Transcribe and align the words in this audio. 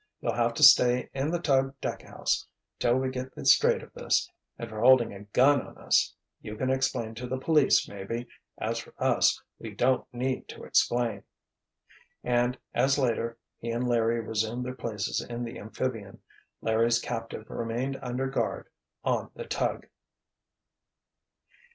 "You'll 0.19 0.33
have 0.33 0.55
to 0.55 0.63
stay 0.63 1.11
in 1.13 1.29
the 1.29 1.37
tug 1.37 1.75
deckhouse, 1.79 2.47
till 2.79 2.95
we 2.97 3.11
get 3.11 3.35
the 3.35 3.45
straight 3.45 3.83
of 3.83 3.93
this—and 3.93 4.67
for 4.67 4.81
holding 4.81 5.13
a 5.13 5.25
gun 5.25 5.61
on 5.61 5.77
us. 5.77 6.15
You 6.41 6.55
can 6.55 6.71
explain 6.71 7.13
to 7.13 7.27
the 7.27 7.37
police, 7.37 7.87
maybe—as 7.87 8.79
for 8.79 8.95
us, 8.97 9.39
we 9.59 9.69
don't 9.75 10.11
need 10.11 10.47
to 10.47 10.63
explain!" 10.63 11.21
And, 12.23 12.57
as 12.73 12.97
later, 12.97 13.37
he 13.59 13.69
and 13.69 13.87
Larry 13.87 14.19
resumed 14.21 14.65
their 14.65 14.73
places 14.73 15.21
in 15.21 15.43
the 15.43 15.59
amphibian, 15.59 16.23
Larry's 16.61 16.97
captive 16.97 17.47
remained 17.47 17.99
under 18.01 18.25
guard 18.25 18.69
on 19.03 19.29
the 19.35 19.45
tug. 19.45 19.85